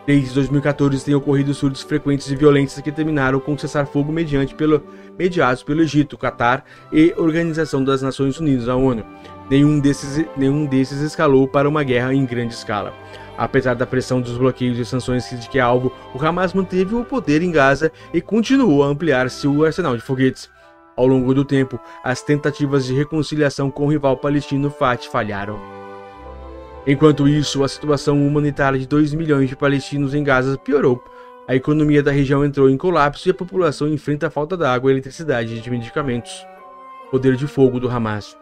Desde 0.04 0.34
2014 0.34 1.04
têm 1.04 1.14
ocorrido 1.14 1.54
surtos 1.54 1.82
frequentes 1.82 2.28
e 2.28 2.34
violentos 2.34 2.80
que 2.80 2.90
terminaram 2.90 3.38
com 3.38 3.56
cessar-fogo 3.56 4.10
mediante 4.10 4.52
pelo, 4.52 4.82
mediados 5.16 5.62
pelo 5.62 5.80
Egito, 5.80 6.18
Catar 6.18 6.64
e 6.92 7.14
Organização 7.16 7.84
das 7.84 8.02
Nações 8.02 8.40
Unidas, 8.40 8.68
a 8.68 8.74
ONU. 8.74 9.04
Nenhum 9.48 9.78
desses, 9.78 10.26
nenhum 10.36 10.66
desses 10.66 11.00
escalou 11.00 11.46
para 11.46 11.68
uma 11.68 11.84
guerra 11.84 12.12
em 12.12 12.26
grande 12.26 12.52
escala. 12.52 12.92
Apesar 13.42 13.74
da 13.74 13.84
pressão 13.84 14.20
dos 14.20 14.38
bloqueios 14.38 14.78
e 14.78 14.84
sanções 14.84 15.28
de 15.28 15.48
que 15.48 15.58
é 15.58 15.60
alvo, 15.60 15.92
o 16.14 16.24
Hamas 16.24 16.54
manteve 16.54 16.94
o 16.94 17.04
poder 17.04 17.42
em 17.42 17.50
Gaza 17.50 17.90
e 18.14 18.20
continuou 18.20 18.84
a 18.84 18.86
ampliar 18.86 19.28
seu 19.28 19.64
arsenal 19.64 19.96
de 19.96 20.00
foguetes. 20.00 20.48
Ao 20.96 21.08
longo 21.08 21.34
do 21.34 21.44
tempo, 21.44 21.76
as 22.04 22.22
tentativas 22.22 22.86
de 22.86 22.94
reconciliação 22.94 23.68
com 23.68 23.86
o 23.86 23.90
rival 23.90 24.16
palestino 24.16 24.70
Fatah 24.70 25.10
falharam. 25.10 25.58
Enquanto 26.86 27.26
isso, 27.26 27.64
a 27.64 27.68
situação 27.68 28.24
humanitária 28.24 28.78
de 28.78 28.86
2 28.86 29.12
milhões 29.12 29.48
de 29.48 29.56
palestinos 29.56 30.14
em 30.14 30.22
Gaza 30.22 30.56
piorou. 30.56 31.02
A 31.48 31.56
economia 31.56 32.00
da 32.00 32.12
região 32.12 32.44
entrou 32.44 32.70
em 32.70 32.76
colapso 32.76 33.28
e 33.28 33.32
a 33.32 33.34
população 33.34 33.88
enfrenta 33.88 34.28
a 34.28 34.30
falta 34.30 34.56
de 34.56 34.64
água, 34.64 34.92
eletricidade 34.92 35.56
e 35.56 35.60
de 35.60 35.68
medicamentos. 35.68 36.46
Poder 37.10 37.34
de 37.34 37.48
fogo 37.48 37.80
do 37.80 37.90
Hamas. 37.90 38.40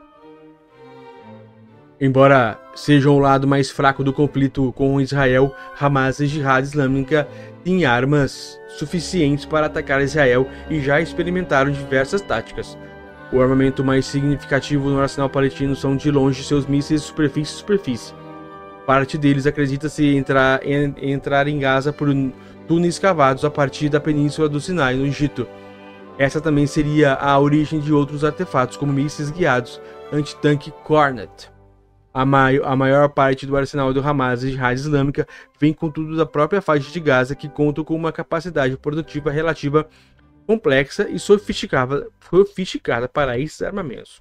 Embora 2.00 2.58
sejam 2.74 3.14
o 3.14 3.18
lado 3.18 3.46
mais 3.46 3.70
fraco 3.70 4.02
do 4.02 4.10
conflito 4.10 4.72
com 4.72 5.00
Israel, 5.02 5.54
Hamas 5.78 6.18
e 6.18 6.26
Jihad 6.26 6.64
Islâmica 6.64 7.28
têm 7.62 7.84
armas 7.84 8.58
suficientes 8.68 9.44
para 9.44 9.66
atacar 9.66 10.00
Israel 10.00 10.48
e 10.70 10.80
já 10.80 10.98
experimentaram 10.98 11.70
diversas 11.70 12.22
táticas. 12.22 12.78
O 13.30 13.40
armamento 13.40 13.84
mais 13.84 14.06
significativo 14.06 14.88
no 14.88 14.98
arsenal 14.98 15.28
palestino 15.28 15.76
são 15.76 15.94
de 15.94 16.10
longe 16.10 16.42
seus 16.42 16.66
mísseis 16.66 17.02
superfície-superfície. 17.02 18.14
Parte 18.86 19.18
deles 19.18 19.46
acredita-se 19.46 20.16
entrar, 20.16 20.66
en, 20.66 20.94
entrar 21.02 21.46
em 21.48 21.58
Gaza 21.58 21.92
por 21.92 22.08
túneis 22.66 22.98
cavados 22.98 23.44
a 23.44 23.50
partir 23.50 23.90
da 23.90 24.00
península 24.00 24.48
do 24.48 24.58
Sinai, 24.58 24.94
no 24.94 25.04
Egito. 25.04 25.46
Essa 26.18 26.40
também 26.40 26.66
seria 26.66 27.12
a 27.14 27.38
origem 27.38 27.78
de 27.78 27.92
outros 27.92 28.24
artefatos, 28.24 28.78
como 28.78 28.92
mísseis 28.92 29.30
guiados 29.30 29.80
antitanque 30.10 30.72
Cornet. 30.82 31.59
A, 32.12 32.22
a 32.22 32.76
maior 32.76 33.08
parte 33.10 33.46
do 33.46 33.56
arsenal 33.56 33.94
do 33.94 34.00
Hamas 34.00 34.42
e 34.42 34.50
Jihad 34.50 34.76
Islâmica 34.76 35.26
vem 35.60 35.72
contudo 35.72 36.16
da 36.16 36.26
própria 36.26 36.60
faixa 36.60 36.90
de 36.90 36.98
Gaza, 36.98 37.36
que 37.36 37.48
conta 37.48 37.84
com 37.84 37.94
uma 37.94 38.12
capacidade 38.12 38.76
produtiva 38.76 39.30
relativa 39.30 39.88
complexa 40.46 41.08
e 41.08 41.18
sofisticada, 41.18 42.08
sofisticada 42.28 43.08
para 43.08 43.38
esses 43.38 43.62
armamentos. 43.62 44.20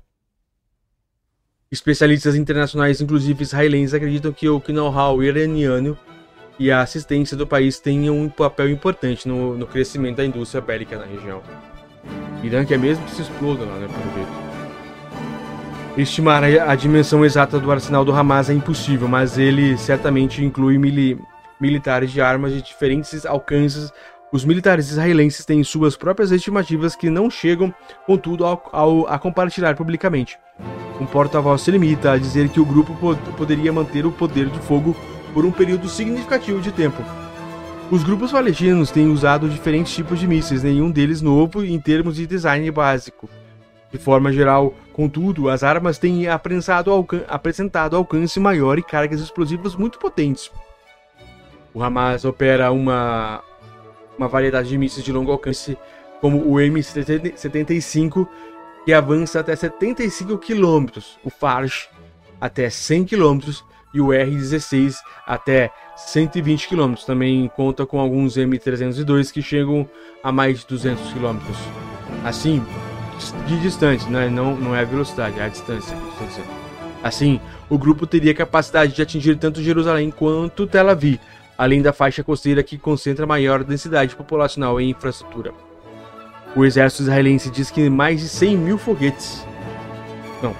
Especialistas 1.72 2.36
internacionais, 2.36 3.02
inclusive 3.02 3.44
israelenses, 3.44 3.94
acreditam 3.94 4.32
que 4.32 4.48
o 4.48 4.62
know-how 4.70 5.24
iraniano 5.24 5.98
e 6.60 6.72
a 6.72 6.82
assistência 6.82 7.38
do 7.38 7.48
país 7.48 7.80
tenham 7.80 8.16
um 8.20 8.30
papel 8.30 8.70
importante 8.70 9.28
no, 9.28 9.58
no 9.58 9.66
crescimento 9.66 10.18
da 10.18 10.26
indústria 10.26 10.62
bélica 10.62 10.98
na 10.98 11.06
região. 11.06 11.42
Irã 12.44 12.66
quer 12.66 12.78
mesmo 12.78 13.06
que 13.06 13.12
se 13.12 13.22
exploda 13.22 13.66
lá, 13.66 13.78
né, 13.78 13.88
pelo 13.88 14.14
jeito. 14.14 14.49
Estimar 15.98 16.44
a 16.44 16.76
dimensão 16.76 17.26
exata 17.26 17.60
do 17.60 17.72
arsenal 17.72 18.06
do 18.06 18.14
Hamas 18.14 18.50
é 18.50 18.54
impossível, 18.54 19.08
mas 19.08 19.38
ele 19.38 19.78
certamente 19.78 20.44
inclui 20.44 20.78
mili 20.78 21.20
militares 21.60 22.12
de 22.12 22.22
armas 22.22 22.54
de 22.54 22.62
diferentes 22.62 23.26
alcances. 23.26 23.92
Os 24.32 24.46
militares 24.46 24.92
israelenses 24.92 25.44
têm 25.44 25.64
suas 25.64 25.98
próprias 25.98 26.32
estimativas 26.32 26.96
que 26.96 27.10
não 27.10 27.30
chegam, 27.30 27.74
contudo, 28.06 28.46
ao, 28.46 28.70
ao, 28.72 29.08
a 29.08 29.20
compartilhar 29.20 29.76
publicamente. 29.76 30.38
Um 31.02 31.06
porta-voz 31.06 31.62
se 31.62 31.72
limita 31.72 32.12
a 32.12 32.18
dizer 32.18 32.48
que 32.50 32.60
o 32.60 32.66
grupo 32.66 32.96
pod 32.96 33.20
poderia 33.36 33.74
manter 33.74 34.06
o 34.06 34.12
poder 34.12 34.48
de 34.48 34.60
fogo 34.60 34.96
por 35.34 35.46
um 35.46 35.52
período 35.52 35.90
significativo 35.90 36.62
de 36.62 36.72
tempo. 36.72 37.04
Os 37.92 38.04
grupos 38.04 38.32
palestinos 38.32 38.92
têm 38.92 39.10
usado 39.10 39.50
diferentes 39.50 39.94
tipos 39.94 40.20
de 40.20 40.28
mísseis, 40.28 40.64
nenhum 40.64 40.92
deles 40.92 41.22
novo 41.22 41.64
em 41.64 41.80
termos 41.80 42.16
de 42.16 42.28
design 42.28 42.70
básico. 42.70 43.30
De 43.92 43.98
forma 43.98 44.32
geral, 44.32 44.74
contudo, 44.94 45.50
as 45.50 45.64
armas 45.64 45.98
têm 45.98 46.28
alcan 46.28 47.24
apresentado 47.28 47.96
alcance 47.96 48.40
maior 48.40 48.78
e 48.78 48.84
cargas 48.84 49.20
explosivas 49.20 49.76
muito 49.76 49.98
potentes. 49.98 50.52
O 51.74 51.82
Hamas 51.82 52.24
opera 52.24 52.72
uma, 52.72 53.44
uma 54.18 54.28
variedade 54.28 54.70
de 54.70 54.78
mísseis 54.78 55.04
de 55.04 55.12
longo 55.12 55.32
alcance, 55.32 55.78
como 56.22 56.38
o 56.40 56.56
M75, 56.56 58.28
que 58.86 58.94
avança 58.94 59.40
até 59.40 59.56
75 59.56 60.38
km, 60.38 61.00
o 61.24 61.30
Farsh 61.30 61.90
até 62.40 62.70
100 62.70 63.06
km 63.06 63.40
e 63.94 64.00
o 64.00 64.14
R-16 64.14 64.96
até 65.26 65.72
120 65.96 66.70
km. 66.70 66.94
Também 67.06 67.50
conta 67.56 67.86
com 67.86 68.00
alguns 68.00 68.36
M302 68.36 69.32
que 69.32 69.42
chegam 69.42 69.90
a 70.24 70.32
mais 70.32 70.60
de 70.60 70.68
200 70.68 71.14
km. 71.14 71.40
Assim, 72.24 72.64
de 73.46 73.60
distância, 73.60 74.10
né? 74.10 74.30
não, 74.30 74.56
não 74.56 74.76
é 74.76 74.82
a 74.82 74.86
velocidade, 74.86 75.40
é 75.40 75.44
a 75.44 75.50
distância. 75.50 75.96
Assim, 77.04 77.40
o 77.70 77.78
grupo 77.78 78.08
teria 78.08 78.34
capacidade 78.34 78.94
de 78.94 79.02
atingir 79.02 79.38
tanto 79.38 79.62
Jerusalém 79.62 80.12
quanto 80.12 80.68
Tel 80.68 80.90
Aviv, 80.90 81.20
além 81.58 81.82
da 81.82 81.94
faixa 81.94 82.24
costeira 82.24 82.64
que 82.64 82.78
concentra 82.78 83.26
maior 83.26 83.64
densidade 83.64 84.16
populacional 84.16 84.80
e 84.80 84.90
infraestrutura. 84.90 85.52
O 86.56 86.66
exército 86.66 87.04
israelense 87.04 87.50
diz 87.50 87.70
que 87.70 87.90
mais 87.90 88.22
de 88.22 88.28
100 88.28 88.58
mil 88.58 88.78
foguetes. 88.78 89.46
Não, 90.42 90.56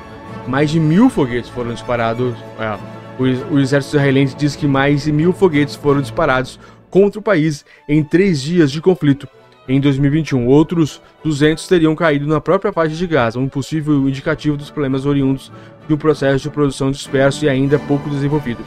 mais 0.48 0.70
de 0.70 0.80
mil 0.80 1.10
foguetes 1.10 1.50
foram 1.50 1.74
disparados. 1.74 2.36
É, 2.60 2.78
o, 3.18 3.56
o 3.56 3.60
exército 3.60 3.96
israelense 3.96 4.36
diz 4.36 4.56
que 4.56 4.68
mais 4.68 5.04
de 5.04 5.12
mil 5.12 5.34
foguetes 5.34 5.76
foram 5.76 6.02
disparados 6.02 6.60
contra 6.90 7.20
o 7.20 7.24
país 7.24 7.66
em 7.88 8.04
três 8.04 8.42
dias 8.42 8.72
de 8.72 8.82
conflito 8.82 9.28
em 9.70 9.80
2021. 9.80 10.48
Outros 10.48 11.02
200 11.24 11.68
teriam 11.68 11.96
caído 11.96 12.28
na 12.28 12.42
própria 12.42 12.74
faixa 12.74 12.96
de 12.96 13.08
Gaza, 13.08 13.40
um 13.40 13.48
possível 13.48 14.10
indicativo 14.10 14.58
dos 14.58 14.72
problemas 14.72 15.06
oriundos 15.06 15.52
de 15.88 15.94
um 15.94 15.98
processo 15.98 16.44
de 16.44 16.50
produção 16.50 16.90
disperso 16.90 17.46
e 17.46 17.50
ainda 17.50 17.78
pouco 17.78 18.10
desenvolvido. 18.10 18.66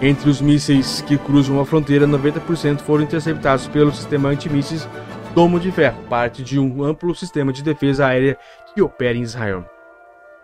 Entre 0.00 0.30
os 0.30 0.40
mísseis 0.40 1.00
que 1.02 1.18
cruzam 1.18 1.60
a 1.60 1.66
fronteira, 1.66 2.06
90% 2.06 2.80
foram 2.80 3.04
interceptados 3.04 3.66
pelo 3.66 3.92
sistema 3.92 4.30
antimísseis 4.30 4.88
Domo 5.34 5.58
de 5.58 5.72
Ferro, 5.72 6.02
parte 6.08 6.42
de 6.42 6.58
um 6.58 6.84
amplo 6.84 7.14
sistema 7.14 7.52
de 7.52 7.62
defesa 7.62 8.06
aérea 8.06 8.36
que 8.74 8.82
opera 8.82 9.16
em 9.16 9.22
Israel. 9.22 9.64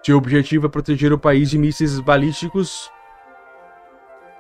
Seu 0.03 0.17
objetivo 0.17 0.67
é 0.67 0.69
proteger 0.69 1.13
o 1.13 1.19
país 1.19 1.51
de 1.51 1.59
mísseis 1.59 1.99
balísticos 2.01 2.91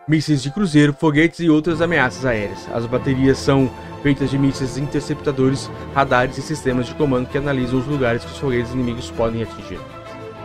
mísseis 0.08 0.42
de 0.42 0.50
cruzeiro, 0.50 0.92
foguetes 0.92 1.40
e 1.40 1.50
outras 1.50 1.82
ameaças 1.82 2.24
aéreas. 2.24 2.66
As 2.72 2.86
baterias 2.86 3.38
são 3.38 3.70
feitas 4.02 4.30
de 4.30 4.38
mísseis 4.38 4.78
interceptadores, 4.78 5.70
radares 5.94 6.38
e 6.38 6.42
sistemas 6.42 6.86
de 6.86 6.94
comando 6.94 7.28
que 7.28 7.36
analisam 7.36 7.78
os 7.78 7.86
lugares 7.86 8.24
que 8.24 8.32
os 8.32 8.38
foguetes 8.38 8.72
inimigos 8.72 9.10
podem 9.10 9.42
atingir. 9.42 9.78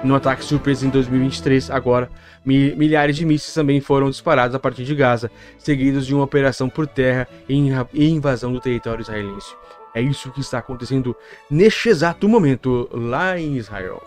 No 0.04 0.16
ataque 0.16 0.44
surpresa 0.44 0.86
em 0.86 0.90
2023, 0.90 1.72
agora, 1.72 2.12
milhares 2.44 3.16
de 3.16 3.26
mísseis 3.26 3.54
também 3.54 3.80
foram 3.80 4.10
disparados 4.10 4.54
a 4.54 4.60
partir 4.60 4.84
de 4.84 4.94
Gaza, 4.94 5.32
seguidos 5.58 6.06
de 6.06 6.14
uma 6.14 6.26
operação 6.26 6.68
por 6.68 6.86
terra 6.86 7.26
e 7.48 7.56
invasão 8.10 8.52
do 8.52 8.60
território 8.60 9.02
israelense. 9.02 9.56
É 9.96 10.02
isso 10.02 10.30
que 10.32 10.42
está 10.42 10.58
acontecendo 10.58 11.16
neste 11.50 11.88
exato 11.88 12.28
momento 12.28 12.90
lá 12.92 13.40
em 13.40 13.56
Israel. 13.56 14.04